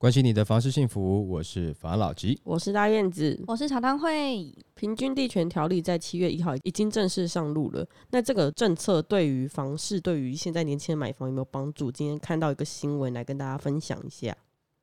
[0.00, 2.40] 关心你的房事幸福，我是法老吉。
[2.42, 3.38] 我是大燕子。
[3.46, 4.50] 我是茶汤会。
[4.74, 7.86] 平均地权条例在七月一号已经正式上路了。
[8.08, 11.92] 那这个政策对于房市，对于现在年轻人买房有没有帮助？
[11.92, 14.34] 今天看到一个新闻来跟大家分享一下。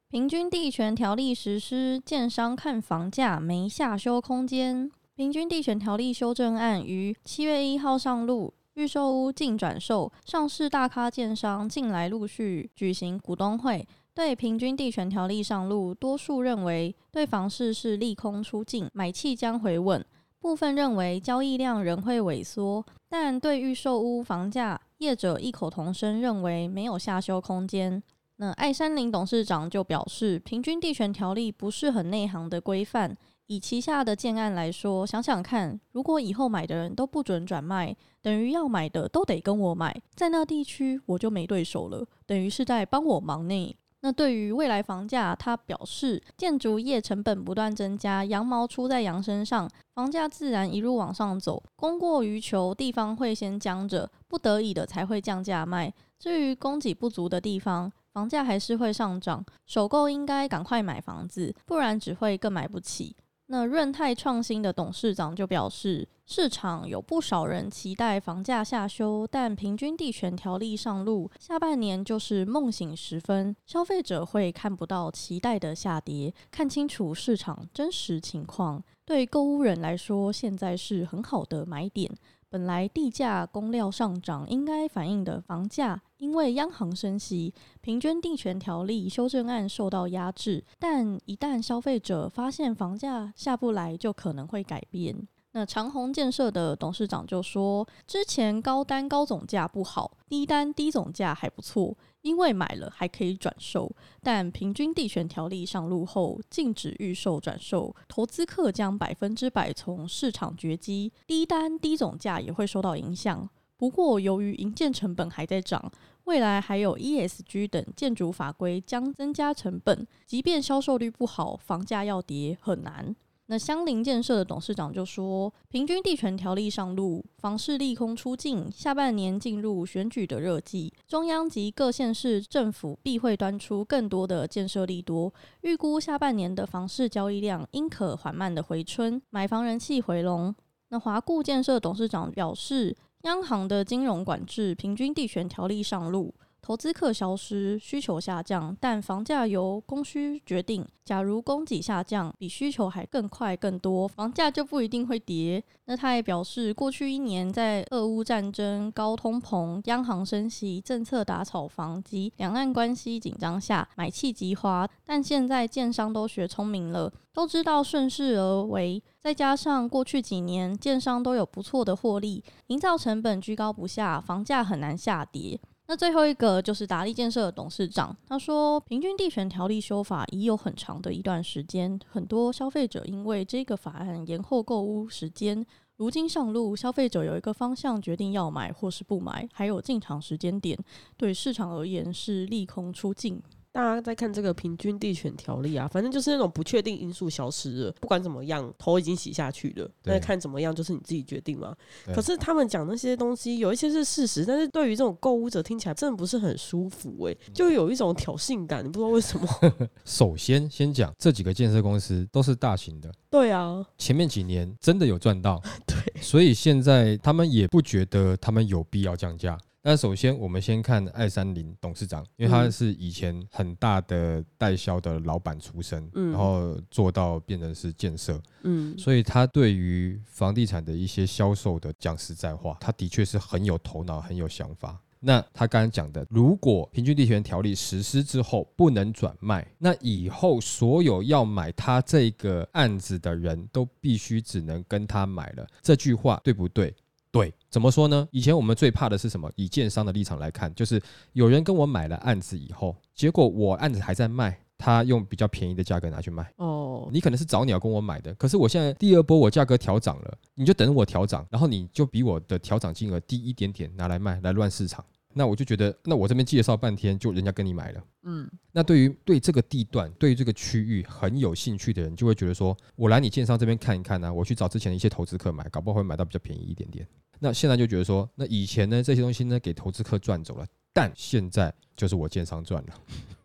[0.07, 4.91] 平均地权条例实施，建商看房价没下修空间。
[5.15, 13.83] 平均地权条例修正案于七月一号上路，预售屋净转售，上市大咖建商近来陆续举行股东会。
[14.17, 20.01] 对平均地权条例上路，多数认为对房市是利空出尽，买气将回稳；
[20.39, 22.83] 部分认为交易量仍会萎缩。
[23.07, 28.01] 但对预售屋房价，业者异口同声认为没有下修空间。
[28.37, 33.15] 那爱山林董事长就表示，平均地权条例不是很内行的规范。
[33.45, 43.77] 以旗下的建案来说，想想看，如果以后买的人都不准转卖，等于要买的都得跟我买，在那地区我就没对手了，等于是在帮我忙呢。
[44.01, 51.61] 那对于未来房价，他表示，建筑业成本不断增加，羊毛出在羊身上，房价自然一路往上走。
[51.75, 55.91] 供过于求，地方会先僵着，不得已的才会降价卖。
[56.19, 59.43] 至于供给不足的地方，房价还是会上涨。
[59.65, 63.15] 首购应该赶快买房子，不然只会更买不起。
[63.49, 78.83] 那润泰创新的董事长就表示，市场有不少人期待房价下修，但平均地权条例上路，下半年就是梦醒时分，消费者会看不到期待的下跌，看清楚市场真实情况。
[79.05, 82.11] 对购物人来说，现在是很好的买点。
[82.49, 90.63] 本来地价、工料上涨应该反映的房价，因为央行升息，平均地权条例修正案受到压制。
[90.79, 95.27] 但一旦消费者发现房价下不来，就可能会改变。
[95.51, 101.97] 那长虹建设的董事长就说，之前高单高总价不好，低单低总价还不错。
[102.21, 103.89] 因为买了还可以转售，
[104.21, 113.49] 但平均地权条例上路后禁止预售转售，投资客将百分之百从市场绝迹，低单低总价也会受到影响。
[113.77, 115.91] 不过，由于营建成本还在涨，
[116.23, 123.15] 未来还有 ESG 等建筑法规将增加成本，即便销售率不好，房价要跌很难。
[123.49, 140.53] 那相邻建设的董事长就说：“平均地权条例上路，房市利空出尽，下半年进入选举的热季，中央及各县市政府必会端出更多的建设利多，预估下半年的房市交易量应可缓慢的回春，买房人气回笼。”
[140.89, 150.85] 那华固建设董事长表示：“央行的金融管制，平均地权条例上路。”投资客消失，需求下降，但房价由供需决定。
[151.05, 155.63] 假如供给下降比需求还更快更多，房价就不一定会跌。
[155.85, 164.85] 那他也表示，过去一年在俄乌战争、高通膨、央行升息、政策打炒房及两岸关系紧张下，买气极花。
[165.05, 169.01] 但现在建商都学聪明了，都知道顺势而为。
[169.21, 175.57] 再加上过去几年建商都有不错的获利，营造成本居高不下，房价很难下跌。
[175.89, 185.65] 那最后一个就是达利建设的董事长，他说，平均地权条例修法已有很长的一段时间，很多消费者因为这个法案延后购物时间，
[185.95, 190.77] 如今上路，消费者有一个方向决定要买或是不买，还有进场时间点，
[191.15, 193.41] 对市场而言是利空出尽。
[193.77, 201.75] 大家在看这个平均地权条例啊，反正就是那种不确定因素消失了，不管怎么样，头已经洗下去了，那看怎么样就是你自己决定嘛。
[202.07, 209.47] 可是他们讲那些东西，有一些是事实，但是对于这种购物者听起来真的不是很舒服，哎，就有一种挑衅感，你不知道为什么。
[210.03, 219.55] 首先，先讲这几个建设公司都是大型的，对啊，前面几年真的有赚到， 对，所以现在他们也不觉得他们有必要降价。
[219.87, 235.01] 那首先，我们先看艾三林董事长，因为他是以前很大的代销的老板出身，嗯然后做到变成是建设，嗯，所以他对于房地产的一些销售的讲实在话，他的确是很有头脑、很有想法。
[235.21, 246.93] 那他刚刚讲的，如果平均地权条例实施之后不能转卖，那以后所有要买他这个案子的人都必须只能跟他买了，这句话对不对？
[247.31, 248.27] 对，怎么说呢？
[248.31, 249.51] 以前我们最怕的是什么？
[249.55, 251.01] 以建商的立场来看，就是
[251.33, 256.51] 有人跟我买了案子以后，结果我案子还在卖，他用比较便宜的价格拿去卖。
[256.55, 265.03] 哦，你可能是早鸟跟我买的，可是我现在第二波我价格调涨了，你就等我调涨，然后你就比我的调涨金额低一点点拿来卖，来乱市场。
[265.37, 268.03] 那我就觉得，那我这边介绍半天，就人家跟你买了。
[268.23, 277.07] 嗯，那对于对这个地段、对于这个区域很有兴趣的人，就会觉得说，我来你建商这边看一看呢，我去找之前的一些投资客买，搞不好会买到比较便宜一点点。
[277.39, 282.93] 那现在就觉得说，那以前呢这些东西呢给投资客赚走了，但现在就是我建商赚了。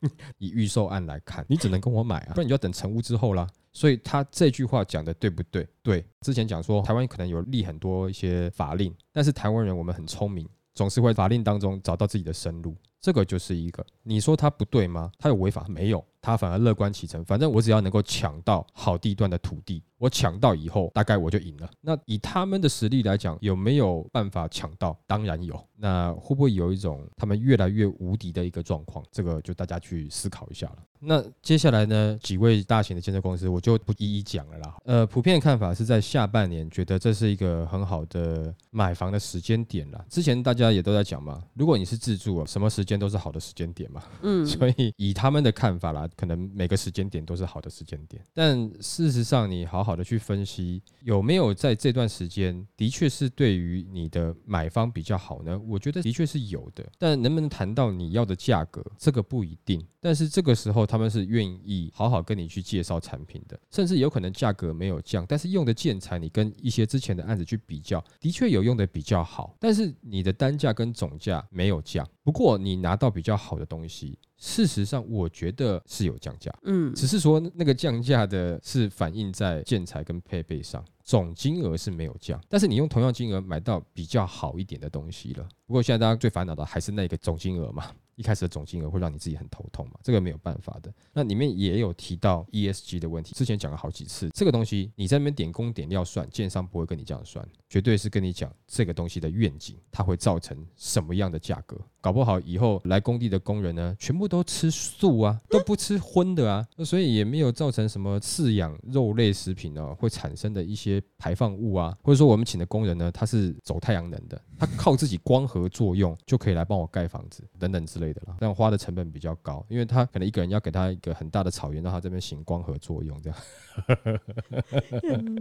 [0.38, 3.46] 以预售案来看，你只能跟我买啊，不然你就要等成屋之后啦。
[3.74, 5.66] 所以他这句话讲的对不对？
[5.82, 12.76] 对，之前讲说台湾可能有立很多一些法令，但是台湾人我们很聪明，总是会法令当中找到自己的生路。
[13.00, 15.10] 这个就是一个，你说他不对吗？
[15.18, 16.04] 他有违法没有？
[16.22, 21.68] 他反而乐观其成，反正我只要能够抢到好地段的土地，我抢到以后，大概我就赢了。
[21.80, 24.96] 那以他们的实力来讲，有没有办法抢到？
[25.06, 25.60] 当然有。
[25.76, 29.04] 那会不会有一种他们越来越无敌的一个状况？
[29.10, 30.76] 这个就大家去思考一下了。
[31.00, 34.76] 那接下来呢，几位大型的建设公司，我就不一一讲了啦。
[34.84, 40.04] 呃，普遍的看法是在下半年，觉得这是一个很好的买房的时间点了。
[40.08, 44.04] 之前大家也都在讲嘛，如果你是自住啊，什么时间都是好的时间点嘛。
[44.22, 46.08] 嗯， 所以以他们的看法啦。
[46.16, 55.58] 可能每个时间点都是好的时间点，但事实上，你好好的去分析，有没有在这段时间的确是对于你的买方比较好呢？
[55.66, 59.84] 我觉得的确是有的，但能不能谈到你要的价格，这个不一定。
[60.00, 72.04] 但是这个时候，他们是愿意好好跟你去介绍产品的，甚至有可能价格没有降，但是用的建材，你跟一些之前的案子去比较，的确有用的比较好，但是你的单价跟总价没有降。
[72.24, 85.46] 不过你拿到比较好的东西，事实上我觉得是有降价，嗯，只是说那个降价的是反映在建材跟配备上，总金额是没有降，但是你用同样金额买到比较好一点的东西了。
[85.66, 87.90] 不过现在大家最烦恼的还是那个总金额嘛。
[88.14, 89.94] 一开始的总金额会让你自己很头痛嘛？
[90.02, 90.92] 这个没有办法的。
[91.14, 94.28] 那里面也有提到 ESG 的问题，之前讲了好几次。
[94.34, 101.80] 这个东西你在那边点工点料算，建商不会跟你这样算，绝对是跟你讲这个东西的愿景，它会造成什么样的价格。
[102.02, 123.38] 搞不好以后来工地的工人呢，全部都吃素啊，都不吃荤的啊，所以也没有造成什么饲养肉类食品呢会产生的一些排放物啊，或者说我们请的工人呢，他是走太阳能的，他靠自己光合作用就可以来帮我盖房子等等之类的了，但花的成本比较高，因为他可能一个人要给他一个很大的草原，让他这边行光合作用这样。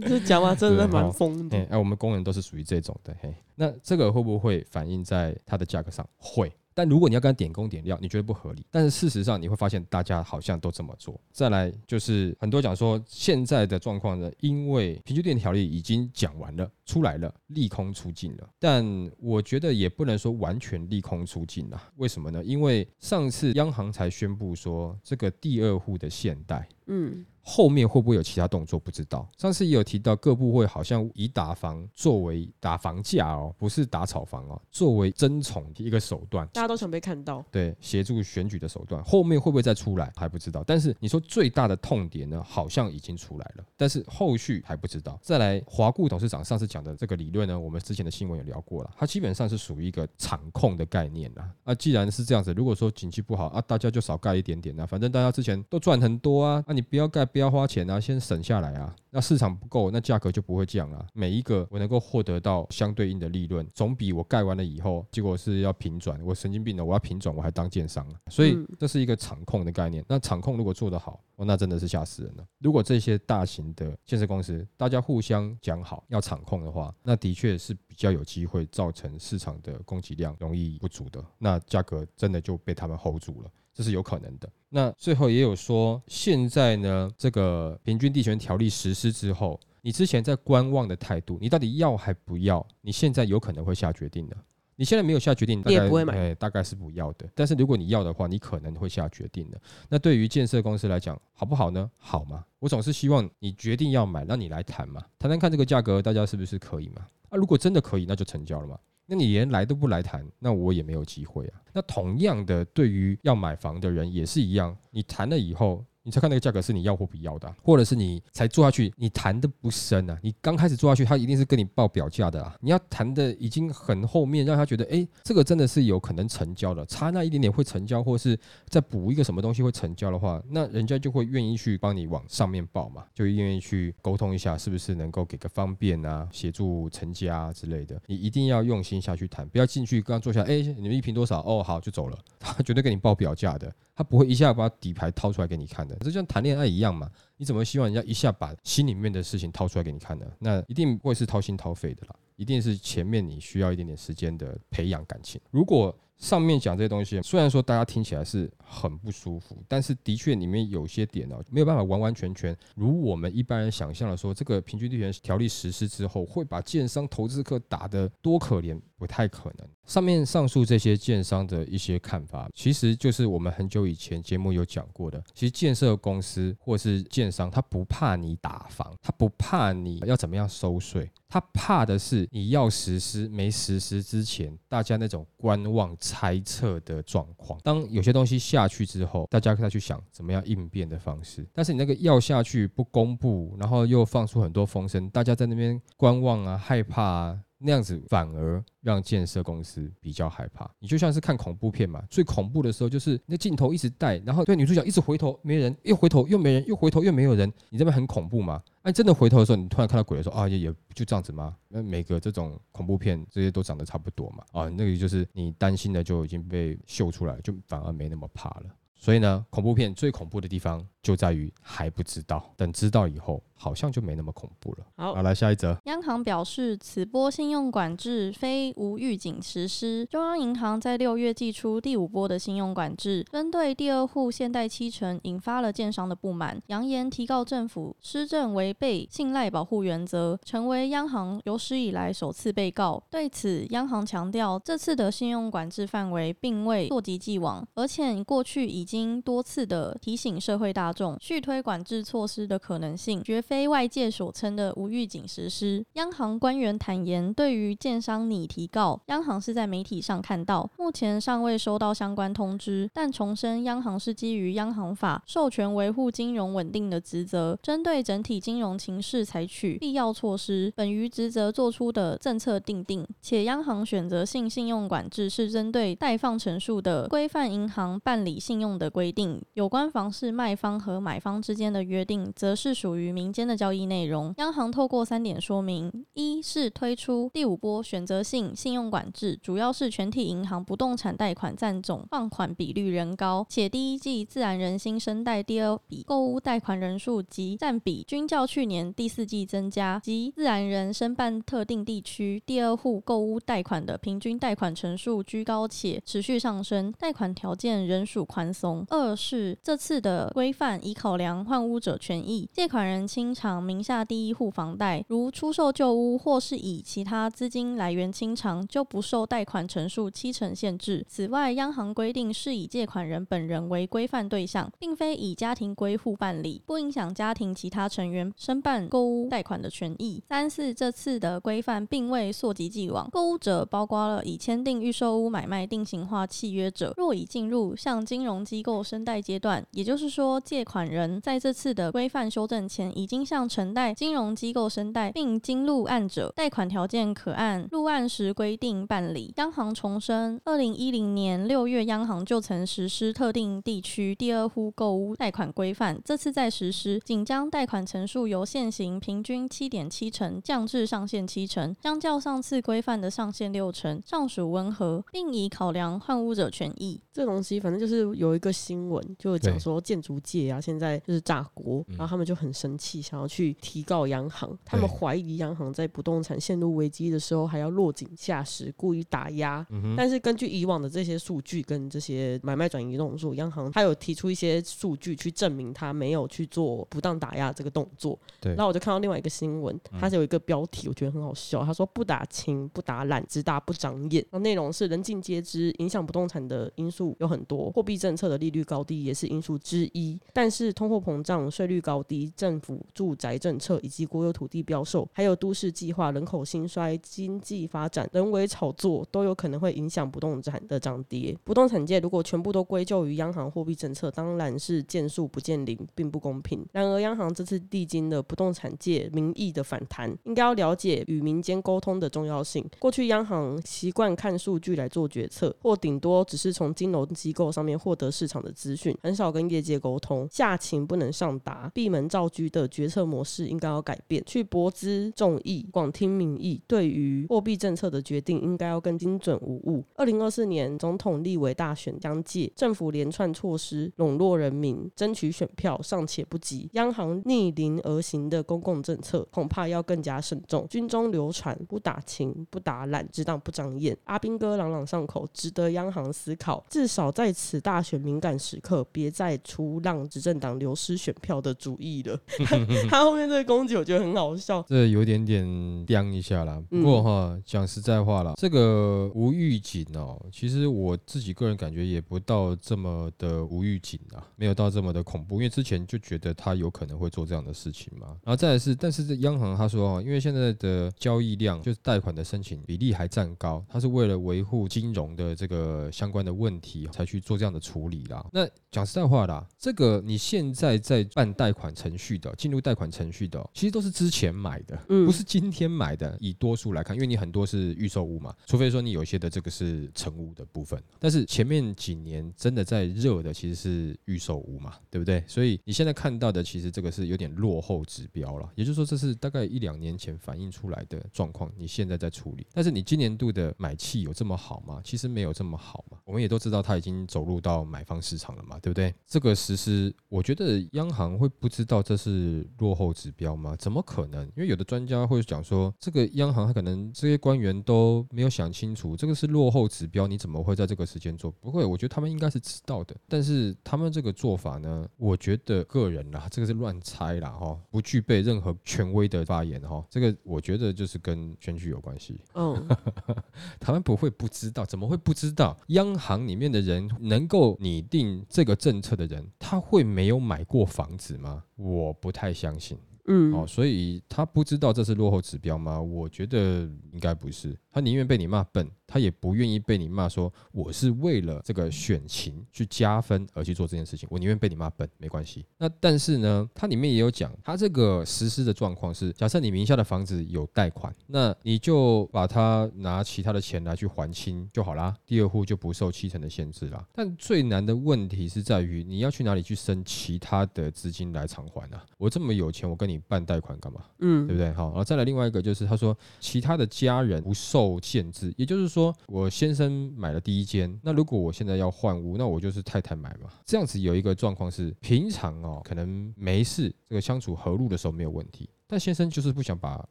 [0.08, 1.58] 这讲话真的蛮疯的。
[1.70, 6.08] 哎，我们工人都是属于这种的，嘿，那这个会不会反映在它的价格上？
[6.16, 6.52] 会。
[6.74, 8.64] 但如果你要跟他点工点料，你觉得不合理。
[8.70, 11.20] 但是事实上你会发现，大家好像都这么做。
[11.32, 18.48] 再来就是很多讲说现在的状况呢，因为平均电条例已经讲完了，出来了，利空出尽了。
[18.58, 21.82] 但我觉得也不能说完全利空出尽了。
[21.96, 22.42] 为什么呢？
[22.44, 27.24] 因为上次央行才宣布说，这个第二户的现代，嗯。
[27.42, 28.78] 后面会不会有其他动作？
[28.78, 29.28] 不知道。
[29.36, 36.46] 上次也有提到，各部会好像以打房作为打房价哦，不是打炒房哦，作为争宠的一个手段。
[36.52, 39.02] 大家都想被看到，对，协助选举的手段。
[39.02, 40.62] 后面会不会再出来还不知道。
[40.64, 45.18] 但是你说最大的痛点呢，好像已经出来了，但是后续还不知道。
[45.20, 51.50] 再来，华固董事长上次讲的这个理论呢，我们之前的新闻有聊过了，它基本上是属于一个场控的概念啦。
[51.64, 57.26] 啊，既然是这样子，如果说景气不好啊，大家就少盖一点点啊，反正大家之前都赚很多啊，啊，你不要盖。
[57.32, 58.94] 不要花钱啊，先省下来啊。
[59.10, 61.06] 那市场不够，那价格就不会降啊。
[61.12, 66.20] 每一个我能够获得到相对应的利润，总比我盖完了以后，结果是要平转。
[66.22, 68.14] 我神经病的，我要平转，我还当建商啊。
[68.30, 70.04] 所以这是一个场控的概念。
[70.08, 72.44] 那场控如果做得好，哦，那真的是吓死人了。
[72.58, 81.22] 如果这些大型的建设公司大家互相讲好要场控的话，那的确是比较有机会造成市场的供给量容易不足的。
[81.38, 83.50] 那价格真的就被他们 hold 住了。
[83.74, 84.48] 这是有可能的。
[84.68, 92.66] 那最后也有说，现在呢，这个平均地权条例实施之后，你之前在观望的态度，你到底要还不要？
[92.80, 94.36] 你现在有可能会下决定的。
[94.74, 97.28] 你现在没有下决定，也不会买，哎，大概是不要的。
[97.34, 99.60] 但是如果你要的话，你可能会下决定的。
[99.88, 101.88] 那对于建设公司来讲，好不好呢？
[101.98, 102.42] 好吗？
[102.58, 107.06] 我总是希望你决定要买，那你来谈嘛，谈谈看这个价格，大家是不是可以嘛？
[107.28, 108.78] 啊，如果真的可以，那就成交了嘛。
[109.12, 111.60] 那你连来都不来谈，那我也没有机会啊。
[111.70, 115.84] 那同样的，对于要买房的人也是一样，你谈了以后。
[116.04, 120.18] 你才看那个价格是你要或不要的，或者是你才做下去，你谈的不深啊。
[120.22, 122.56] 你刚开始做下去，他一定是跟你报表价的啊。
[122.60, 138.00] 你要谈的已经很后面，让他觉得，哎，这个真的是有可能成交了，差那一点点会成交，或是再补一个什么东西会成交的话，那人家就会愿意去帮你往上面报嘛，就愿意去沟通一下，是不是能够给个方便啊，协助成家之类的。
[138.06, 141.40] 你一定要用心下去谈，不要进去刚坐下，哎，你们一瓶多少？
[141.42, 142.18] 哦，好，就走了。
[142.40, 143.72] 他绝对给你报表价的。
[143.94, 147.10] 他不会一下把底牌掏出来给你看的，这就像谈恋爱一样嘛。
[147.36, 150.26] 你怎么希望人家一下把心里面的事情掏出来给你看呢？
[150.38, 155.40] 那一定会是掏心掏肺的啦，一定是前面你需要一点点时间的培养感情。
[155.50, 169.68] 如果上面讲这些东西，虽然说大家听起来是很不舒服，但是的确里面有些点呢，没有办法完完全全如我们一般人想象的说，这个平均地权条例实施之后，会把建商投资客打得多可怜，不太可能。
[169.84, 175.22] 上面上述这些建商的一些看法，其实就是我们很久以前节目有讲过的。
[175.34, 187.58] 其实建设公司或是建商，他不怕你打房，他不怕你要怎么样收税，他怕的是你要实施没实施之前，大家那种观望猜测的状况。
[187.62, 191.48] 当有些东西下去之后，大家再去想怎么样应变的方式。
[191.54, 197.40] 但是你那个要下去不公布，然后又放出很多风声，大家在那边观望啊，害怕啊。
[197.62, 200.70] 那样子反而让建设公司比较害怕。
[200.78, 208.62] 你就像是看恐怖片嘛，最恐怖的时候就是那镜头一直带，然后对女主角一直回头没人，又回头又没人，又回头又没有人，你这边很恐怖嘛？
[208.82, 211.56] 哎，真的回头的时候，你突然看到鬼的时候，啊也也就这样子吗？
[211.68, 214.44] 那每个这种恐怖片这些都长得差不多嘛？
[214.52, 218.64] 啊，那个就是你担心的就已经被秀出来，就反而没那么怕了。
[218.94, 223.42] 所以呢，恐怖片最恐怖的地方就在于还不知道，等知道以后。
[223.62, 224.78] 好像就没那么恐怖了。
[224.96, 225.78] 好，来下一则。
[225.84, 230.04] 央行表示，此波信用管制非无预警实施。
[230.06, 243.00] 中央银行在六月寄出第五波的信用管制，针对第二户现代七成，引发了建商的不满，扬言提告政府施政违背信赖保护原则，成为央行有史以来首次被告。
[243.08, 253.40] 对此，央行强调，这次的信用管制范围并未溯及既往，而且过去已经多次的提醒社会大众，续推管制措施的可能性绝。
[253.51, 255.84] 非非外界所称的无预警实施。
[255.92, 262.88] 央行官员坦言，对于建商拟提告，央行是在媒体上看到，目前尚未收到相关通知。
[262.94, 270.72] 但重申，央行是基于央行法授权维护金融稳定的职责，针对整体金融情势采取必要措施。
[270.74, 279.38] 本于职责做出的政策定定，且央行选择性信用管制是针对贷放陈述的规范银行办理信用的规定。
[279.52, 283.41] 有关房市卖方和买方之间的约定，则是属于民间。
[283.46, 308.84] 的交易内容，央行透过三点说明：一是推出第五波选择性信用管制，主要是全体银行不动产贷款占总放款比率仍高，且第一季自然人新生贷第二笔购屋贷款人数及占比均较去年第四季增加，及自然人申办特定地区第二户购屋贷款的平均贷款成数居高且持续上升，贷款条件仍属宽松。
[308.90, 313.21] 二是这次的规范以考量换屋者权益，借款人清。
[313.22, 321.06] 清偿名下第一户房贷，如出售旧屋或是以其他资金来源清偿，就不受贷款成数七成限制。
[321.08, 330.20] 此外，央行规定是以借款人本人为规范对象，并非以家庭归户办理，不影响家庭其他成员申办购屋贷款的权益。
[330.28, 343.22] 三四这次的规范并未溯及既往，购屋者包括了已签订预售屋买卖定型化契约者，若已进入向金融机构申贷阶段，也就是说，借款人在这次的规范修正前已经。
[343.32, 349.32] 向承贷金融机构申贷并经入案者，贷款条件可按入案时规定办理。
[349.36, 367.00] 央行重申，二零一零年六月，央行就曾实施特定地区第二户购屋贷款规范，这次再实施，仅将贷款成数由现行平均七点七成降至上限七成，相较上次规范的上限六成，尚属温和，并已考量换屋者权益。
[367.12, 373.01] 这东西反正就是有一个新闻，就讲说建筑界啊，现在就是炸锅，然后他们就很生气。
[373.02, 379.66] 想要去提告央行，他们怀疑央行在不动产陷入危机的时候还要落井下石，故意打压。
[379.96, 388.18] 但是根据以往的这些数据跟这些买卖转移动作，央行他有提出一些数据去证明他没有去做不当打压这个动作。
[388.40, 391.64] 对，然后我就看到另外一个新闻，它是有一个标题，我觉得很好笑。
[391.64, 394.24] 他说不打轻不打懒，只打不长眼。
[394.30, 400.18] 那内容是人尽皆知，影响不动产的因素有很多，货币政策的利率高低也是因素之一。
[400.32, 402.84] 但是通货膨胀、税率高低、政府。
[402.94, 411.36] 住宅政策以及国有土地标售，还有都市计划、人口兴衰、经济发展、人为炒作，都有可能会影响不动产的涨跌。
[411.42, 416.64] 不动产界如果全部都归咎于央行货币政策，当然是见树不见林，并不公平。
[416.72, 422.64] 然而，央行这次历经了不动产界民意的反弹，应该要了解与民间沟通的重要性。
[422.78, 432.81] 过去央行习惯看数据来做决策，或顶多只是从金融机构上面获得市场的资讯，很少跟业界沟通，下情不能上达，闭门造车的决。
[432.82, 439.84] 决策模式应该要改变，去博之众议、广听民意，对于货币政策的决定应该要更精准无误。
[439.94, 450.66] 二零二四年总统立委大选将届，政府连串措施笼络人民、争取选票尚且不及，央行逆龄而行的公共政策恐怕要更加慎重。
[450.68, 453.96] 军中流传不打情不打懒，只当不长眼。
[454.06, 456.64] 阿兵哥朗朗上口，值得央行思考。
[456.68, 462.18] 至少在此大选敏感时刻，别再出让执政党流失选票的主意了。
[462.88, 464.64] 他后面这个攻击，我觉得很好笑。
[464.68, 466.62] 这有点点刁一下啦。
[466.70, 475.36] 不过哈，讲实在话啦，这个无预警哦，其实我自己个人感觉也不到这么的无预警啊，没有到这么的恐怖。
[475.36, 478.08] 因为之前就觉得他有可能会做这样的事情嘛。
[478.24, 488.24] 然后再来是，但是这央行他说哦，因为现在的交易量就是贷款的申请比例还占高，他是为了维护金融的这个相关的问题才去做这样的处理啦。
[488.32, 496.16] 那讲实在话啦，这个你现在在办贷款程序的，进入贷款程序的，其实都是之前买的，不是今天买的。
[496.20, 500.82] 以多数来看，因为你很多是预售屋嘛，除非说你有些的这个是成屋的部分。
[500.98, 505.22] 但是前面几年真的在热的其实是预售屋嘛，对不对？
[505.26, 512.46] 所以你现在看到的其实这个是有点落后指标了，也就是说这是大概一两年前反映出来的状况，你现在在处理。
[512.52, 514.80] 但是你今年度的买气有这么好吗？
[514.84, 515.98] 其实没有这么好嘛。
[516.04, 518.94] 我们也都知道它已经走入到买方市场了嘛，对不对？
[519.06, 523.56] 这个实施，我觉得央行会不知道这是落后指标吗？
[523.56, 524.24] 怎么可能？
[524.36, 531.30] 因为有的专家会讲说，这个央行他可能这些官员都没有想清楚，这个是落后指标，你怎么会在这个时间做？
[531.32, 532.94] 不会，我觉得他们应该是知道的。
[533.08, 539.84] 但是他们这个做法呢，我觉得个人啦，这个是乱猜啦，哈，不具备任何权威的发言哈。
[539.90, 542.20] 这个我觉得就是跟选举有关系。
[542.34, 542.68] 嗯，
[543.60, 545.56] 他们不会不知道，怎么会不知道？
[545.68, 551.42] 央行里面的人能够拟定这个政策的人，他会没有买过房子吗？
[551.62, 552.76] 我不太相信。
[553.06, 555.80] 嗯，哦，所以他不知道这是落后指标吗？
[555.80, 558.68] 我觉得应该不是，他宁愿被你骂笨。
[558.92, 565.46] 他也不愿意被你骂说我是为了这个选情去加分而去做这件事情，我宁愿被你骂笨没关系。
[565.56, 576.86] 那但是呢，它里面也有讲，它这个实施的状况是，假设你名下的房子有贷款，那你就把它拿其他的钱来去还清就好啦，第二户就不受七成的限制啦。
[576.92, 581.82] 但最难的问题是在于你要去哪里去生其他的资金来偿还啊？
[581.96, 583.80] 我这么有钱，我跟你办贷款干嘛？
[584.00, 584.52] 嗯，对不对？
[584.52, 588.81] 好，然后再来另外一个就是他说其他的家人不受限制，也就是说。
[588.82, 593.30] 说我先生买了第一间，那如果我现在要换屋，那我就是太太买嘛。
[593.46, 598.50] 这样子有一个状况是，平常哦可能没事，这个相处和睦的时候没有问题。
[598.72, 599.86] 但先生就是不想把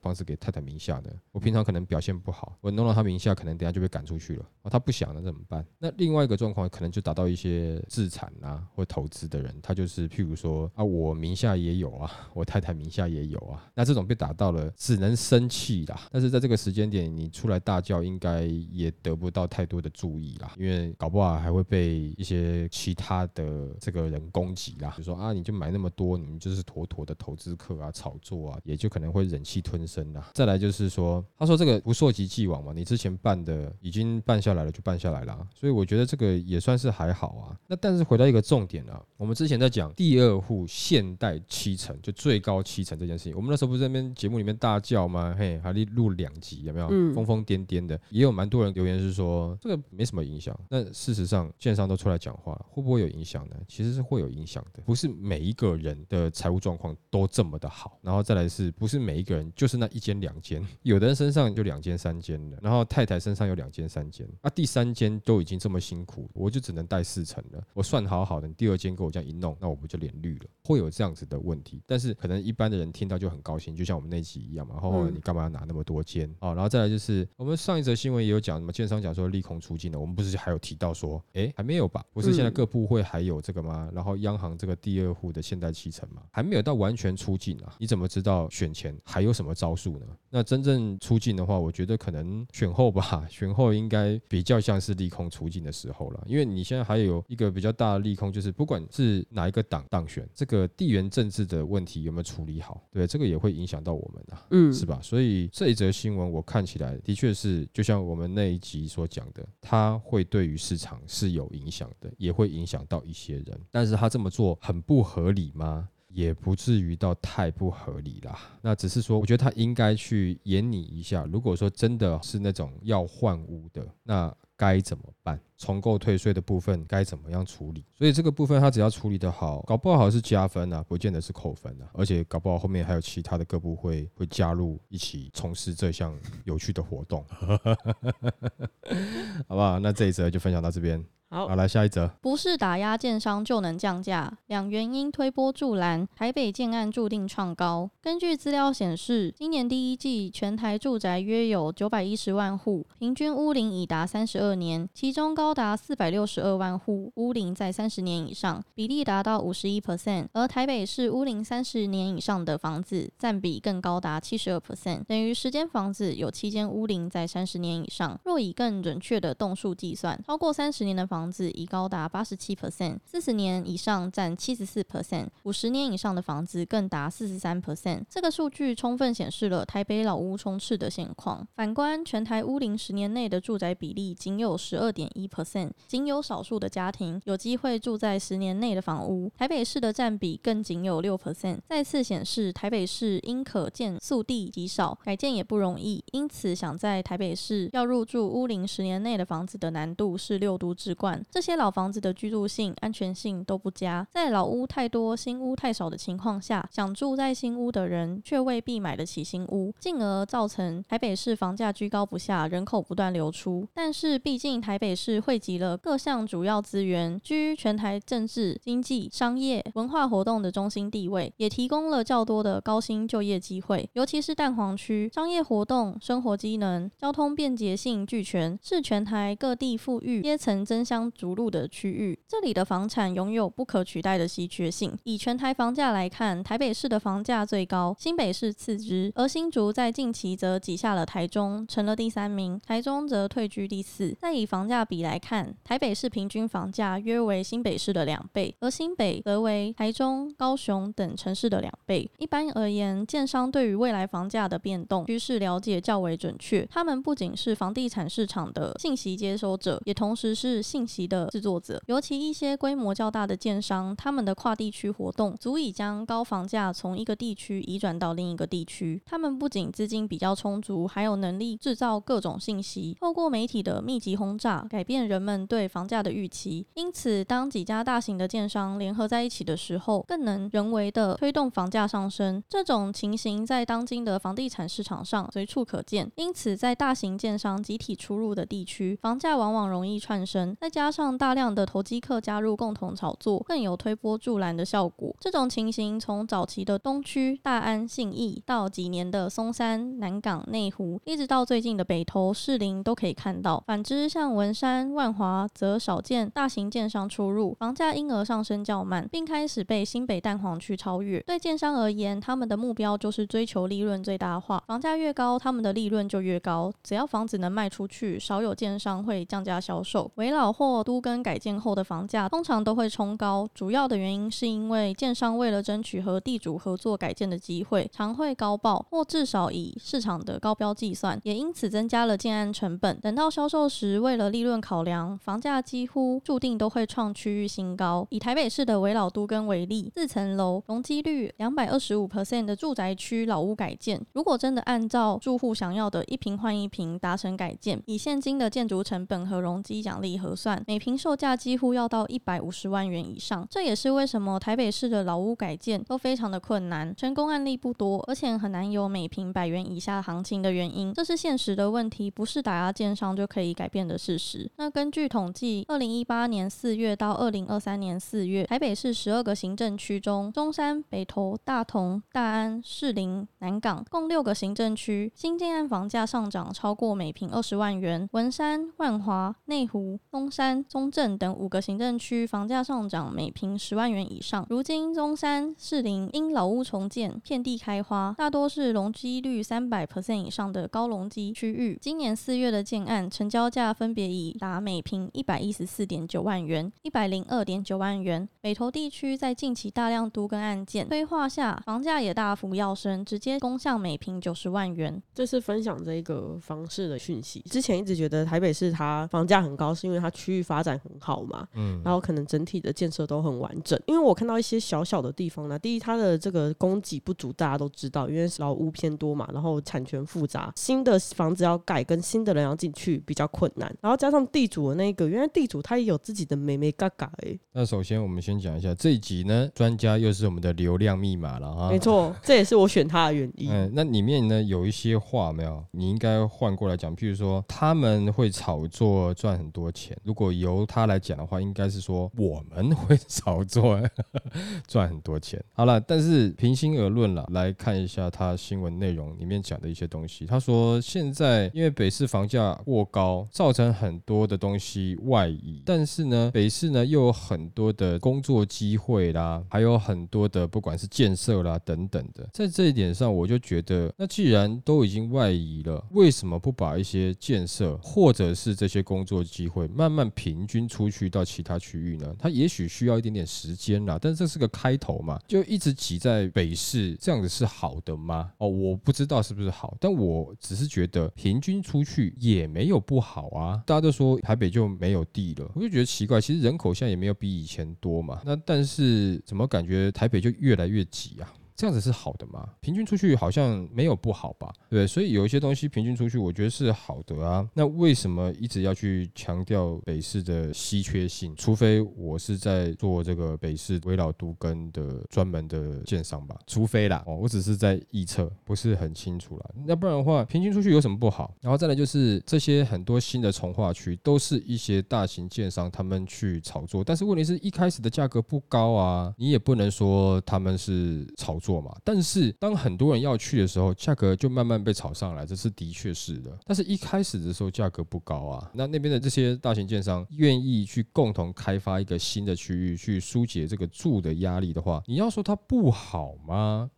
[0.01, 1.15] 房子给太太名下的。
[1.31, 4.45] 我平常可能表现不好，我弄到他名下，可能等下就被赶出去了。
[4.63, 5.63] 啊，他不想了怎么办？
[5.77, 13.69] 那另外一个状况可能就达到一些自产啊或投资的人，他就是譬如说啊，我名下也有啊， 我太太名下也有啊。
[13.75, 16.01] 那这种被打到了，只能生气啦。
[16.11, 28.59] 但是在这个时间点，你出来大叫，应该也得不到太多的注意啦，因为搞不好还会被一些其他的这个人攻击啦，就说啊，你就买那么多，你们就是妥妥的投资客啊，炒作啊。
[28.71, 30.29] 也就可能会忍气吞声啦。
[30.33, 35.47] 再来就是说，他说这个不溯及既往嘛，你之前办的已经办下来了，就办下来了。
[35.53, 37.59] 所以我觉得这个也算是还好啊。
[37.67, 45.35] 那但是回到一个重点啊，我们之前在讲第二户现代七成，就最高七成这件事情，我们那时候不是在那边节目里面大叫吗？
[45.37, 46.87] 嘿，还录两集有没有？
[47.13, 50.57] 疯疯癫癫的，也有蛮多人留言是说这个没什么影响。
[50.69, 53.55] 那事实上，券商都出来讲话了，会不会有影响呢？
[53.67, 57.99] 其实是会有影响的，不是每一个人的财务状况都这么的好。
[58.01, 58.60] 然后再来是。
[58.61, 60.63] 是不是每一个人就是那一间两间？
[60.83, 67.63] 有的人身上就两间三间的，然后太太身上有两间三间，啊，第三间都已经这么辛苦，我就只能带四成了。
[67.73, 70.45] 我算好好的，第二间给我这样一弄，那我不就脸绿了？
[70.63, 71.81] 会有这样子的问题。
[71.87, 74.75] 但是可能一般的人听到就很高兴，就像我们那集一样嘛。
[74.75, 76.53] 然后你干嘛要拿那么多间哦？
[76.53, 79.99] 然后再来就是我们上一则新闻也有讲什么，建商讲说利空出尽了。
[79.99, 82.05] 我们不是还有提到说，哎，还没有吧？
[82.13, 83.89] 不是现在各部会还有这个吗？
[83.93, 87.75] 然后央行这个第二户的现代七成嘛，还没有到完全出尽啊？
[87.79, 89.31] 你怎么知道选前还有？
[89.31, 90.05] 有什么招数呢？
[90.29, 96.21] 那真正出境的话，我觉得可能选后吧， 选后应该比较像是利空出境的时候了。
[96.27, 104.99] 因为你现在还有一个比较大的利空，就是不管是哪一个党当选，这个地缘政治的问题有没有处理好，对，这个也会影响到我们啊，嗯，是吧？
[105.01, 113.57] 所以这一则新闻我看起来的确是，就像我们那一集所讲的，它会对于市场是有影响的，也会影响到一些人。
[113.71, 115.87] 但是他这么做很不合理吗？
[116.13, 118.37] 也不至于到太不合理啦。
[118.61, 121.25] 那只是说，我觉得他应该去演你一下。
[121.31, 124.35] 如果说真的是那种要换屋的，那。
[124.61, 125.41] 该怎么办？
[125.57, 127.83] 重构退税的部分该怎么样处理？
[127.95, 131.89] 所以这个部分他只要处理得好，搞不好是加分啊，不见得是扣分啊。
[131.93, 137.25] 而且搞不好后面还有其他的各部会会加入一起从事这项有趣的活动，
[139.49, 139.79] 好不好？
[139.79, 141.03] 那这一则就分享到这边。
[141.33, 142.09] 好，来下一则。
[142.19, 147.89] 不是打压建商就能降价，两原因推波助澜，台北建案注定创高。
[148.01, 160.27] 根据资料显示，今年第一季全台住宅约有九百一十万户，平均屋龄已达三十二年，其中高达四百六十二万户屋龄在三十年以上，比例达到五十一 percent。
[160.33, 168.19] 而台北市屋龄三十年以上的房子占比更高达七十二 percent，等于十间房子有七间屋龄在三十年以上。
[168.25, 178.03] 若以更准确的栋数计算，超过三十年的房子已高达八十七 percent，四十年以上占七十四 percent，五十年以上的房子更达四十三 percent。
[178.09, 181.47] 这个数据充分显示了台北老屋充斥的现况。
[181.55, 189.29] 反观全台屋龄十年内的住宅比例仅仅有十二点一 percent，仅有少数的家庭有机会住在十年内的房屋。
[189.37, 201.21] 台北市的占比更仅有六 percent，再次显示台北市因可建速地极少，改建也不容易，因此想在台北市要入住屋龄十年内的房子的难度是六都之冠。
[201.29, 213.67] 这些老房子的居住性、安全性都不佳，在老屋太多、新屋太少的情况下，想住在新屋的人却未必买得起新屋，进而造成台北市房价居高不下，人口不断流出。
[213.73, 223.89] 但是，毕竟台北市汇集了各项主要资源，居全台政治、经济、商业、文化活动的中心地位，也提供了较多的高薪就业机会。
[223.93, 231.11] 尤其是蛋黄区，商业活动、生活机能、交通便捷性俱全，是全台各地富裕阶层争相。
[231.11, 234.97] 逐鹿的区域，这里的房产拥有不可取代的稀缺性。
[235.03, 244.10] 以全台房价来看，台北市的房价最高，新北市次之，而新竹在近期则挤下了台中，成了第三名，台中则退居第四。
[244.19, 252.09] 再以房价比来看，台北市平均房价约为新北市的两倍，而新北则为台中、高雄等城市的两倍。
[252.17, 261.01] 一般而言，建商对于未来房价的变动趋势了解较为准确，他们不仅是房地产市场的信息接收者，也同时是信息。
[261.11, 269.01] 的制作者，尤其一些规模较大的建商，他们的跨地区活动足以将高房价从一个地区移转到另一个地区。
[269.05, 276.65] 他们不仅资金比较充足，还有能力制造各种信息，透过媒体的密及轰炸，改变人们对房价的预期。
[276.73, 282.43] 因此，当几家大型的建商联合在一起的时候，更能人为的推动房价上升。
[282.49, 286.11] 这种情形在当今的房地产市场上随处可见。
[286.15, 290.57] 因此，在大型建商集体出入的地区，房价往往容易窜升。
[290.59, 295.15] 再加上大量的投机客加入共同炒作，更有推波助澜的效果。
[295.19, 303.61] 这种情形从早期的东区、大安、信义，到几年的松山、南港、内湖，一直到最近的北投、士林，都可以看到。
[303.67, 311.19] 反之，之像文山、万华，则少见大型建商出入，房价因而上升较慢，并开始被新北蛋黄区超越。
[311.19, 316.71] 对建商而言，他们的目标就是追求利润最大化，房价越高，他们的利润就越高。
[316.81, 320.09] 只要房子能卖出去，少有建商会降价销售。
[320.15, 332.97] 围老或都跟改建后的房价通常都会冲高，主要的原因是因为建商为了争取和地主合作改建的机会，常会高报或至少以市场的高标计算，也因此增加了建案成本。
[333.01, 338.05] 等到销售时，为了利润考量，房价几乎注定都会创区域新高。
[338.09, 364.51] 以台北市的维老都跟为例，四层楼、容积率两百二十五 percent 的住宅区老屋改建，如果真的按照住户想要的一平换一平达成改建，以现金的建筑成本和容积奖励核算，每平售价几乎要到一百五十万元以上，这也是为什么台北市的老屋改建都非常的困难，成功案例不多，而且很难有每平百元以下行情的原因，这是现实的问题，不是打压建商就可以改变的事实。
[364.57, 380.65] 那根据统计，二零一八年四月到二零二三年四月，台北市十二个行政区中，中山、北投、大同、大安、士林、南港共六个行政区新建案房价上涨超过每平二十万元，文山、万华、内湖、东山。
[380.67, 384.43] 中正等五个行政区房价上涨每平十万元以上。
[384.49, 391.77] 如今中山、士林因老屋重建，遍地开花，大多是容积率三百 percent 以上的高容积区域。
[391.79, 398.29] 今年四月的建案成交价分别以达每平一百一十四点九万元、一百零二点九万元。
[398.39, 405.03] 北投地区在近期大量都跟案件催化下，房价也大幅跃升，直接攻向每平九十万元。
[405.13, 407.41] 这是分享这一个房市的讯息。
[407.41, 413.81] 之前一直觉得台北市它房价很高，是因为它区域发发展很好嘛，嗯，然后可能整体的建设都很完整。
[413.87, 423.73] 因为我看到一些小小的地方呢，第一，它的这个供给不足，大家都知道，因为老屋偏多嘛，然后产权复杂，新的房子要盖，跟新的人要进去比较困难。
[423.81, 427.37] 然后加上地主的那一个，原来地主他也有自己的美眉嘎嘎哎。
[427.53, 431.69] 那首先我们先讲一下这一集呢，专家又是我们的流量密码了哈。
[431.69, 433.51] 没错，这也是我选他的原因。
[433.51, 436.95] 嗯，那里面呢有一些话没有，你应该换过来讲。
[436.95, 443.81] 譬如说他们会炒作赚很多钱，如果由他来讲的话，应该是说我们会炒作
[444.67, 445.43] 赚很多钱。
[445.53, 450.25] 好了，但是平心而论了，来看一下他新闻内容里面讲的一些东西。
[450.25, 472.13] 他说现在因为北市房价过高，造成很多的东西外移，但是呢，北市呢又有很多的工作机会啦，还有很多的不管是建设啦等等的，在这一点上，我就觉得，那既然都已经外移了，为什么不把一些建设或者是这些工作机会慢慢平均出去到其他区域呢？
[472.19, 478.31] 它也许需要一点点时间啦，但这是个开头嘛，就一直挤在北市，这样子是好的吗？
[478.37, 483.61] 哦，我不知道是不是好，但我只是觉得平均出去也没有不好好啊。
[483.67, 491.31] 大家都说台北就没有地了，我就觉得奇怪，其实人口现在也没有比以前多嘛，那但是怎么感觉台北就越来越挤啊？
[491.61, 492.43] 这样子是好的吗？
[492.59, 494.51] 平均出去好像没有不好吧？
[494.67, 497.47] 对，所以有一些东西平均出去，我觉得是好的啊。
[497.53, 501.35] 那为什么一直要去强调北市的稀缺性？
[501.35, 506.35] 除非我是在做这个北市围绕都根的专门的建商吧？
[506.47, 509.51] 除非啦，哦，我只是在预测，不是很清楚了。
[509.67, 511.31] 要不然的话，平均出去有什么不好？
[511.41, 521.50] 然后再来就是这些很多新的从化区，都是一些大型建商他们去炒作，但是问题是一开始的价格不高啊，你也不能说他们是炒作。
[521.51, 526.31] 做嘛，但是当很多人要去的时候，价格就慢慢被炒上来，这是的确是的。
[526.45, 536.71] 但是一开始的时候价格不高啊，那那边的这些大型建商愿意去共同开发一个新的区域，去疏解这个住的压力的话，你要说它不好吗？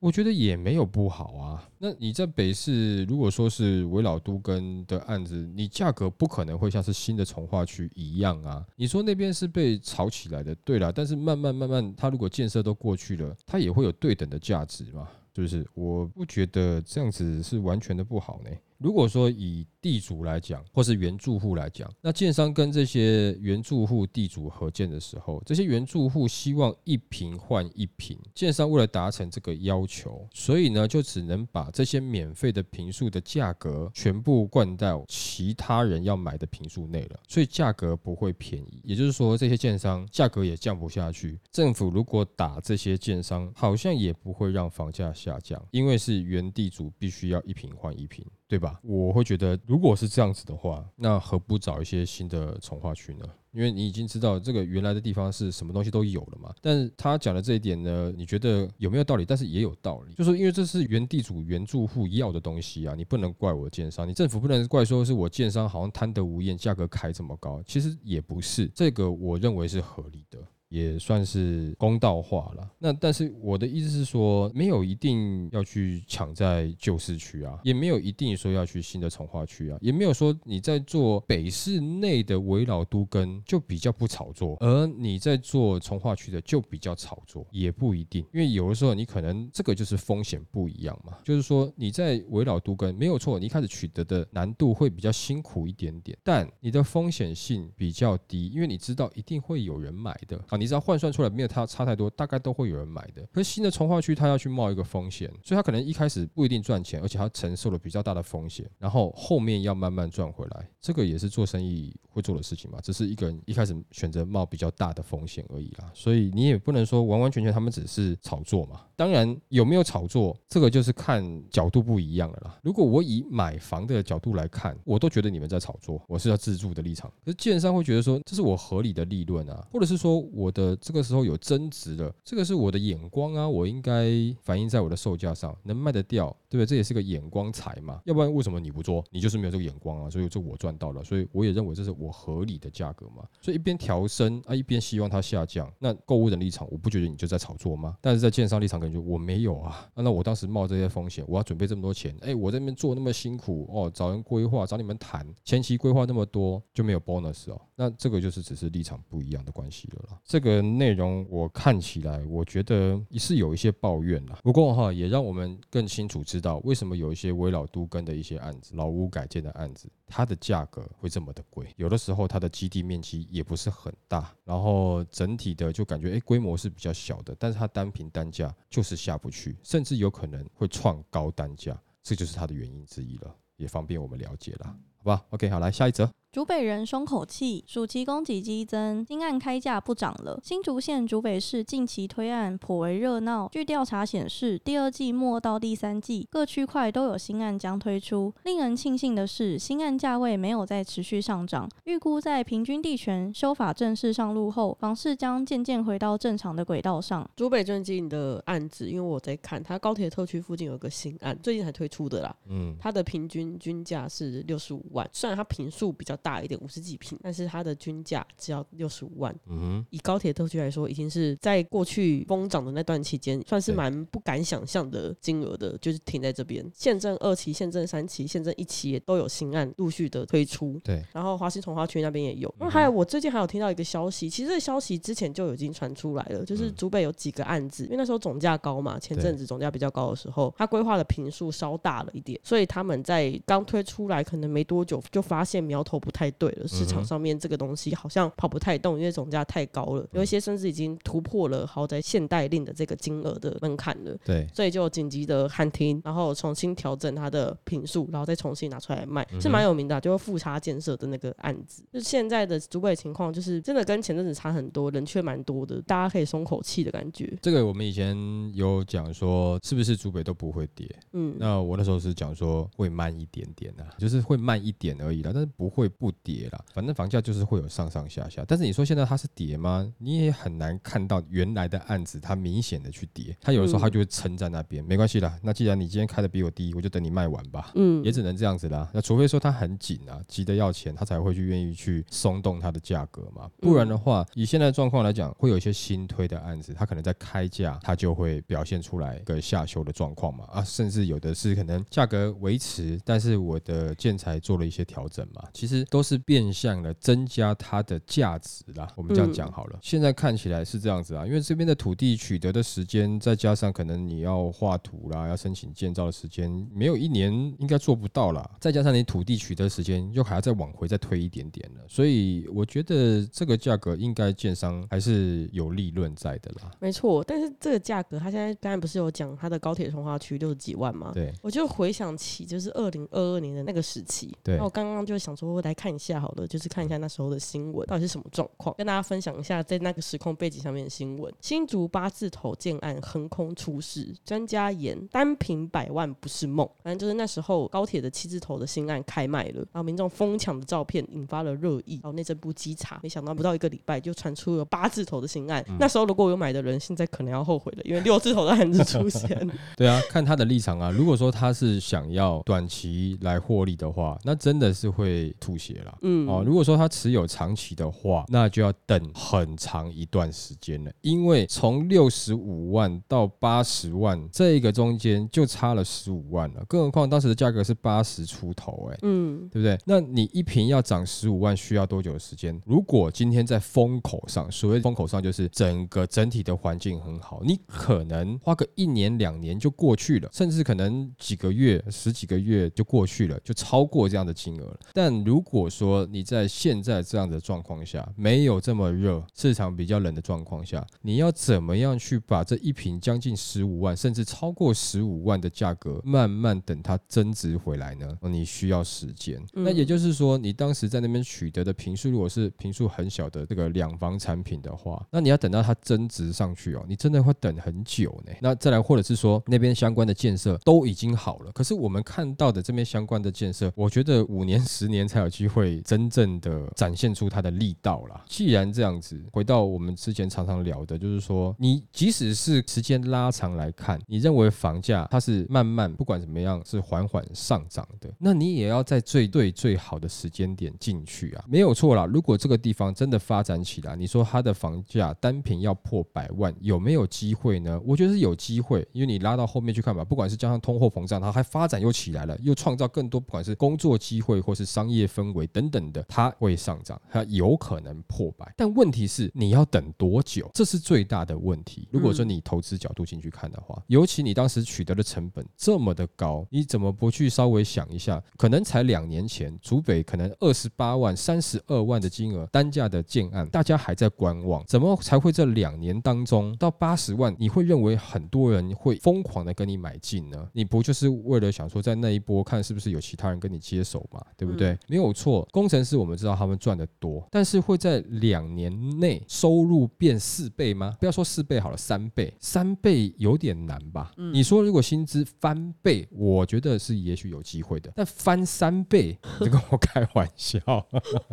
[0.00, 1.68] 我觉得也没有不好啊。
[1.78, 8.64] 那你在北市，如果说是围老都跟的案子，你价格不可能会像是新的从化区一样啊。
[8.76, 15.66] 你说那边是被炒起来的，对啦，但是慢慢慢慢，它如果建设都过去了，它也会有对等的价值嘛，是不是？
[15.74, 18.50] 我不觉得这样子是完全的不好呢。
[18.78, 38.80] 如果说以地主来讲，或是原住户来讲，那建商跟这些原住户地主合建的时候，这些原住户希望一平换一平，建商为了达成这个要求，所以呢，就只能把这些免费的平数的价格全部灌到其他人要买的平数内了，所以价格不会便宜。
[38.84, 41.40] 也就是说，这些建商价格也降不下去。
[41.50, 48.24] 政府如果打这些建商，好像也不会让房价下降，因为是原地主必须要一平换一平。
[48.48, 48.80] 对吧？
[48.82, 53.26] 我会觉得，如果是这样子的话，那何不找一些新的从化区呢？
[53.52, 56.54] 因为你已经知道这个原来的地方是什么东西都有了嘛。
[56.60, 59.24] 但是他讲的这一点呢，你觉得有没有道理？
[59.24, 70.38] 但是也有道理，就是因为这是原地主、原住户要的东西啊，你不能怪我建商，你政府不能怪说是我建商好像贪得无厌，价格开这么高，其实也不是，这个我认为是合理的。
[70.68, 72.70] 也算是公道话了。
[72.78, 88.24] 那但是我的意思是说，没有一定要去抢在旧市区啊，也没有一定说要去新的从化区啊，也没有说你在做北市内的围老都根就比较不炒作，而你在做从化区的就比较炒作，也不一定。
[88.32, 91.16] 因为有的时候你可能这个就是风险不一样嘛。
[91.24, 100.38] 就是说你在围老都根没有错，你一开始取得的难度会比较辛苦一点点，但你的风险性比较低，因为你知道一定会有人买的。
[100.58, 103.22] 你只要换算出来没有它差太多，大概都会有人买的。
[103.32, 110.68] 可是新的从化区，它要去冒一个风险，所以它可能一开始不一定赚钱，而且它承受了比较大的风险，然后后面要慢慢赚回来。
[110.80, 115.90] 这个也是做生意会做的事情嘛，只是一个人一开始选择冒比较大的风险而已啦。
[115.94, 118.82] 所以你也不能说完完全全他们只是炒作嘛。
[118.96, 122.58] 当然有没有炒作，这个就是看角度不一样了啦。
[122.62, 127.08] 如果我以买房的角度来看，我都觉得你们在炒作，我是要自住的立场。
[127.24, 130.47] 可是建商会觉得说，这是我合理的利润啊，或者是说我。
[130.48, 136.66] 我的这个时候有增值的，这个是我的眼光啊，我应该反映在我的售价上，能卖得掉，对不对？
[136.66, 139.04] 这也是个眼光财嘛，要不然为什么你不做？
[139.10, 143.28] 你就是没有这个眼光啊，所以这我赚到了，所以我也认为这是我合理的价格嘛。
[143.42, 147.98] 所以一边调升啊，一边希望它下降，那购物的立场，我不觉得你就在炒作吗？
[148.00, 149.86] 但是在建商立场，感觉我没有啊。
[149.94, 157.60] 那我当时冒这些风险，我要准备这么多钱，哎，我这边做那么辛苦哦，找人规划，找你们谈，前期规划那么多，就没有 bonus 哦。
[157.76, 160.18] 那这个就是只是立场不一样的关系了啦。
[160.24, 164.38] 这这个内容我看起来，我觉得是有一些抱怨啦。
[164.44, 171.66] 不过哈，也让我们更清楚知道为什么有一些围老都根的一些案子、老屋改建的案子，它的价格会这么的贵。
[171.74, 184.72] 有的时候它的基地面积也不是很大，然后整体的就感觉哎规模是比较小的，但是它单凭单价就是下不去，甚至有可能会创高单价，这就是它的原因之一了，也方便我们了解啦。
[185.02, 186.08] 吧？OK，好，来下一则。
[186.30, 190.38] 竹北人松口气，暑期供给激增，新案开价不涨了。
[190.44, 193.48] 新竹县竹北市近期推案颇为热闹。
[193.50, 198.30] 据调查显示，第二季末到第三季，各区块都有新案将推出。
[198.44, 201.66] 令人庆幸的是，新案价位没有再持续上涨。
[201.84, 207.28] 预估在平均地权修法正式上路后，房市将渐渐回到正常的轨道上。
[207.36, 212.36] 竹北最近的案子，因为我在看，它高铁特区附近有个新案，最近才推出的啦。
[212.50, 216.17] 嗯，它的平均均价是六十五万，虽然它平数比较。
[216.18, 219.34] 大一点五十几平，但是它的均价只要六十五万。
[219.46, 226.64] 嗯哼，以高铁特区来说，已经是在过去疯涨的那段期间，算是蛮不敢想象的金额的，就是停在这边。
[226.74, 230.78] 县政二期、县政三期、县政一期也都有新案陆续的推出。
[230.84, 232.52] 对，然后华西从化区那边也有。
[232.58, 246.88] 那还有，我最近还有听到一个消息，其实这消息之前就已经传出来了，就是竹北有几个案子，因为那时候总价高嘛，前阵子总价比较高的时候，它规划的平数稍大了一点，所以他们在刚推出来可能没多久，就发现苗头不太对了，市。
[246.88, 254.16] 场上面这个东西好像跑不太动，因为总价太高了，有一些甚至已经突破了豪宅限贷令的这个金额的门槛了。
[254.24, 261.84] 对，所以就紧急的喊停，然后重新调整它的品数，然后再重新拿出来卖，是蛮有名的，就是富差建设的那个案子。
[261.92, 267.36] 就现在的主北情况，就是真的跟前阵子差很多，人却蛮多的，大家可以松口气的感觉。
[267.42, 268.16] 这个我们以前
[268.54, 270.88] 有讲说，是不是主北都不会跌？
[271.12, 276.64] 嗯，那我那时候是讲说会慢一点点啊，就是会慢一点而已啦，但是不会不跌啦。
[276.72, 279.92] 反正房价就是会有上上下下，但是你说现在它是跌吗？
[279.98, 285.38] 你也很难看到原来的案子它明显的去跌，它有的时候它就会撑在那边，没关系啦。
[285.42, 287.72] 那既然你今天开的比我低，我就等你卖完吧。
[287.74, 288.88] 嗯，也只能这样子啦。
[288.92, 293.50] 那除非说它很紧啊，急得要钱，它才会去愿意去松动它的价格嘛。
[293.60, 300.44] 不然的话，以现在的状况来讲，会有一些新推的案子，它可能在开价，它就会表现出来个下修的状况嘛。
[300.52, 305.42] 啊，甚至有的是可能价格维持，但是我的建材做了一些调整嘛。
[305.52, 306.78] 其实都是变相。
[306.78, 309.78] 的增加它的价值啦，我们这样讲好了。
[309.82, 318.48] 现在看起来是这样子啊，因为这边的土地取得的时间，再加上可能你要画图啦，要申请建造的时间，没有一年应该做不到啦。
[318.60, 326.70] 再加上你土地取得时间又还要再往回再推一点点了，所以我觉得这个价格应该建商还是有利润在的啦。
[326.80, 331.12] 没错，但是这个价格，他现在刚才不是有讲他的高铁从化区六十几万吗？
[331.14, 336.68] 对，我就回想起就是二零二二年的那个时期，对，那我刚刚就想说来看一下好了，就是。
[336.68, 341.32] 看一下那时候的新闻到底是什么状况，跟大家分享一下在那个时空背景上面的新闻。
[341.40, 346.68] 新竹八字头建案横空出世，专家言单凭百万不是梦。
[346.82, 351.94] 反正就是那时候高铁的七字头的新案开卖了，然后民众疯抢的照片引发了热议。
[351.94, 355.64] 然后内政部稽查，没想到不到一个礼拜就传出了八字头的新案。
[355.80, 359.50] 那时候如果有买的人，现在可能要后悔了，因为六字头的案子出现。
[359.74, 365.98] 对啊，看他的立场啊，如果说他是想要短期来获利的话，那真的是会吐血了。
[366.02, 379.78] 嗯哦，如果如果说他持有长期的话，那就要等很长一段时间了，因为从六十五万到八十万这个中间就差了十五万了，更何况当时的价格是八十出头，哎，嗯，对不对？
[379.86, 382.60] 那你一瓶要涨十五万需要多久的时间？
[382.66, 394.80] 如果今天在风口上，所谓风口上就是整个整体的环境很好，你可能花个一年两年就过去了，甚至可能几个月、十几个月就过去了，就超过这样的金额了。
[394.92, 408.06] 但如果说你在现在这样的状况下，没有这么热，市场比较冷的状况下，你要怎么样去把这一瓶将近十五万，甚至超过十五万的价格，慢慢等它增值回来呢？
[408.20, 409.40] 你需要时间。
[409.54, 418.32] 那也就是说，你当时在那边取得的平数，如果是平数很小的这个两房产品的话，那你要等到它增值上去哦，你真的会等很久呢。
[418.42, 426.28] 那再来，或者是说那边相关的建设都已经好了，可是我们看到的这边相关的建设，我觉得五年、十年才有机会会真正。
[426.40, 428.24] 的展现出它的力道了。
[428.26, 442.04] 既然这样子，回到我们之前常常聊的，就是说，你即使是时间拉长来看，你认为房价它是慢慢不管怎么样是缓缓上涨的，那你也要在最对最好的时间点进去啊，没有错啦。
[442.06, 447.80] 如果这个地方真的发展起来，你说它的房价单品要破百万，有没有机会呢？
[447.84, 458.52] 我觉得是有机会，因为你拉到后面去看吧，不管是加上通货膨胀，它还发展又起来了，又创造更多不管是工作机会或是商业分氛围等等的，它会上涨，它有可能破百。
[458.56, 460.50] 但问题是你要等多久？
[460.54, 461.88] 这是最大的问题。
[461.90, 468.22] 如果说你投资角度进去看的话，尤其你当时取得的成本这么的高，你怎么不去稍微想一下？
[468.36, 477.34] 可能才两年前，竹北可能二十八万、三十二万的金额单价的建案，大家还在观望，怎么才会这两年当中到八十万？
[477.38, 480.48] 你会认为很多人会疯狂的跟你买进呢？
[480.52, 484.24] 你不就是为了想说在那一波看是不是有其他人跟你接手嘛？
[484.36, 484.78] 对不对？
[484.88, 490.96] 没有错，工程师我们知道他们赚的多，但是会在两年内收入变四倍吗？
[491.00, 494.12] 不要说四倍好了，三倍，三倍有点难吧？
[494.32, 500.60] 你说如果薪资翻倍，我觉得是也许有机会的，但翻三倍， 你跟我开玩笑？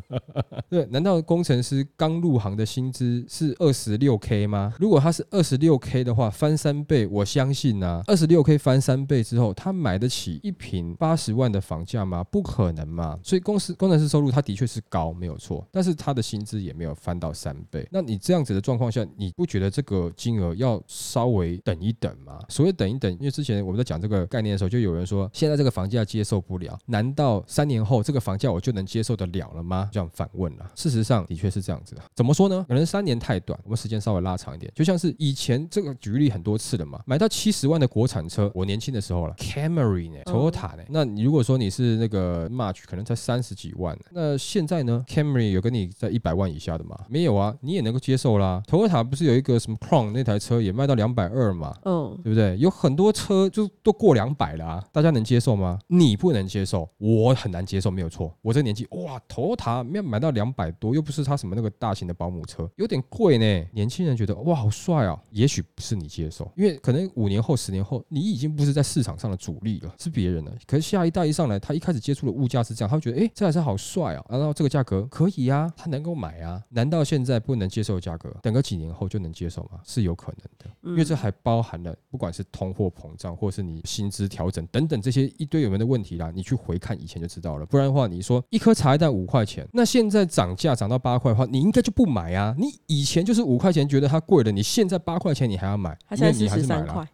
[0.68, 4.74] 对，难道工程师刚入行的薪资是二十六 k 吗？
[4.80, 12.24] 如果他是二十六 k 的话，翻三倍，我相信啊，二十六 k 翻三倍之后，他买得起一平八十万的房价吗？
[12.24, 13.20] 不可能嘛！
[13.22, 17.88] 所以公司工程师收入他的确是高，没有错，但是他的薪资也没有翻到三倍。
[17.92, 22.40] 那你这样子的状况下，你不觉得这个金额要稍微等一等吗？
[22.50, 29.90] 所谓等一等，因为之前我们在讲这个概念的时候，就有人说，现在这个房价接受不了，难道三年后这个房价我就能接受得了了吗？
[29.92, 30.72] 这样反问了。
[30.76, 32.02] 事实上的确是这样子的。
[32.14, 32.66] 怎么说呢？
[32.68, 46.98] 可能三年太短，我们时间稍微拉长一点，就像是以前这个举例很多次了嘛，买到七十万的国产车，我年轻的时候了，Camry 呢，Toyota 呢，那你如果说你是那个 March，可能才三十几万，那现在呢，Camry 有跟你在一百万以下的吗？
[47.10, 48.62] 没有啊，你也能够接受啦。
[48.68, 51.76] Toyota 不是有一个什么 Crown 那台车也卖到两百二嘛？
[51.86, 52.58] 嗯，对不对？
[52.58, 55.80] 有很多车就都过两百了啊，大家能接受吗？
[55.88, 58.34] 你不能接受，我很难接受，没有错。
[58.42, 63.68] 我这个年纪，哇，Toyota 没有买到两百多，又不是他什么那个大型的保姆车，有点贵呢。
[63.74, 70.52] 年轻人觉得哇，好帅哦，也许不是你接受，因为可能五年后、十年后，你已经不是在市场上的主力了，是别人了。
[70.68, 76.62] 可是下一代一上来，他一开始接触的物价是这样，他会觉得哎，这台车好帅哦，然后这个价格可以啊，他能够买啊。
[76.70, 79.80] 难道现在不能接受价格，等个几年后就能接受吗？
[79.84, 86.32] 是有可能的，因为这还包含了不管是通货膨胀，或是你薪资调整等等这些一堆有没有的问题啦。
[86.36, 87.66] 你去回看以前就知道了。
[87.66, 92.54] 不然的话，你说一颗茶叶蛋五块钱，那现在涨价涨到八块的话，你应该就不买啊。
[92.58, 97.08] 你以前就是五块钱觉得它贵了，你现在八块钱你还要买，因为你还是买了。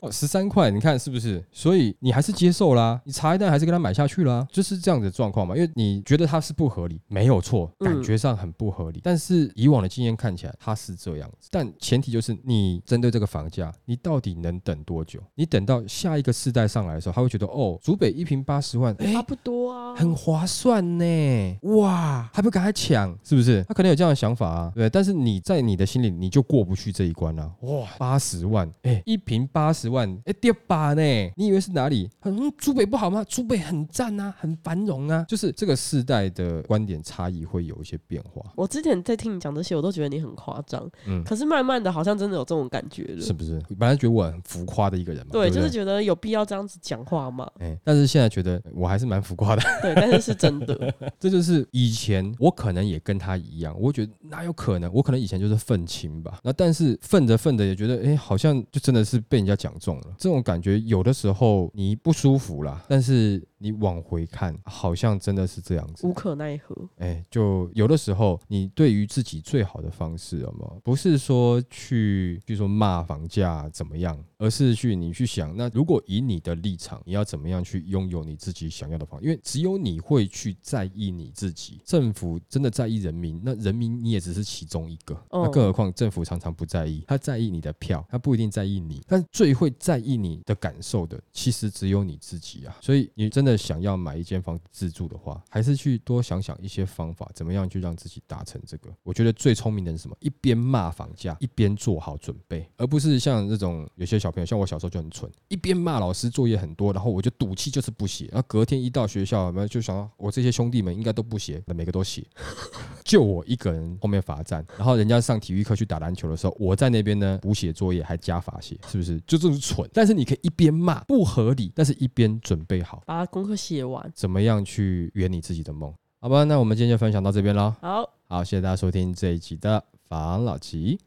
[0.00, 1.44] 哦，十三块，你看是不是？
[1.52, 5.56] 所以你还是接受啦，你茶叶蛋还是给他买下去啦，就是这样的状况嘛。
[5.56, 9.00] 因为你觉得它是不合理，没有错，感觉上很不合理。
[9.02, 15.20] 但是以往的经验看起来它是这样子，但前提就是你针对这个房价，你到底能等多久？
[15.34, 23.64] 你等到下一个世代上来的时候，他会觉得哦，竹北一平八十万，差不多啊，很划算呢，哇，还不赶快抢，是不是？
[23.64, 24.88] 他可能有这样的想法啊，对。
[24.90, 27.52] 但是你在你的心里，你就过不去这一关了。
[27.62, 31.02] 哇，八十万，哎，一平八十万，哎，跌八呢？
[31.36, 32.08] 你以为是哪里？
[32.22, 33.24] 嗯，竹北不好吗？
[33.28, 38.42] 竹北很赞啊，很繁荣啊，就是这个世代的观点差异会有一些变化。
[38.56, 43.60] 我之前在听你讲这些，我都觉得你很夸张，嗯，可是慢慢的好像真的有这种感觉了，是不是？
[43.78, 63.42] 本来觉得我很浮夸的一个人嘛，对，就是觉得有必要这样子讲话嘛，哎，但是现在觉得我还是蛮浮夸的， 对，但是是真的， 这就是以前我可能也跟他一样，我觉得哪有可能，我可能以前就是愤青吧，那但是愤着愤着也觉得，哎，好像就真的是被人家讲中了，这种感觉有的时候你不舒服啦，但是。
[63.62, 66.74] 你往回看，好像真的是这样子，无可奈何。
[66.96, 70.80] 哎，就有的时候，你对于自己最好的方式，有有？
[70.82, 79.22] 不是说去，比如说骂房价怎么样，而是去你去想，那如果以你的立场，你要怎么样去拥有你自己想要的房？
[79.22, 81.78] 因为只有你会去在意你自己。
[81.84, 85.14] 政府真的在意人民，那人民你也只是其中一个。
[85.30, 89.00] 那更何况政府常常不在意，他在意你的票，他不一定在意你。
[89.06, 92.76] 但最会在意你的感受的，其实只有你自己啊。
[92.80, 93.60] 所以你真的。
[93.60, 98.90] 想要买一间房自住的话，还是去多想想一些方法，怎么样去让自己达成这个？
[99.02, 100.16] 我觉得最聪明的是什么？
[100.20, 112.24] 一边骂房价，一边做好准备，而不是像那种有些小朋友，像我小时候就很蠢，一边骂老师作业很多，然后我就赌气就是不写，然后隔天一到学校，我们就想到我这些兄弟们应该都不写，那每个都写，
[113.04, 119.20] 就我一个人后面罚站，然后人家上体育课去打篮球的时候，我在那边呢补写作业还加罚写，是不是？
[119.26, 125.92] 就这种蠢，但是你可以一边骂不合理，但是一边准备好把功课写完，怎么样去圆你自己的梦？
[126.20, 127.74] 好吧，那我们今天就分享到这边喽。
[127.80, 131.00] 好，好，谢谢大家收听这一集的房老吉，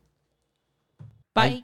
[1.31, 1.63] 拜。